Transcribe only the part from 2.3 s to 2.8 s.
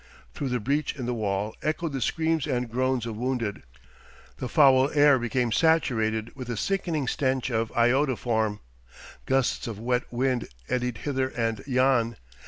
and